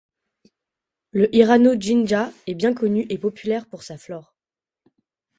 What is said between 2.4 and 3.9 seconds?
est bien connu et populaire pour